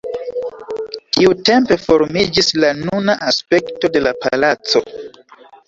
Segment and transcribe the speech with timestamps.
[1.17, 4.85] Tiutempe formiĝis la nuna aspekto de la palaco.